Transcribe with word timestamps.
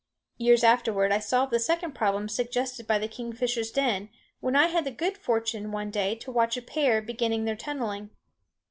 Years 0.39 0.63
afterward 0.63 1.11
I 1.11 1.19
solved 1.19 1.53
the 1.53 1.59
second 1.59 1.93
problem 1.93 2.27
suggested 2.27 2.87
by 2.87 2.97
the 2.97 3.07
kingfisher's 3.07 3.69
den, 3.69 4.09
when 4.39 4.55
I 4.55 4.65
had 4.65 4.83
the 4.83 4.89
good 4.89 5.15
fortune, 5.15 5.71
one 5.71 5.91
day, 5.91 6.15
to 6.15 6.31
watch 6.31 6.57
a 6.57 6.61
pair 6.63 7.03
beginning 7.03 7.45
their 7.45 7.55
tunneling. 7.55 8.09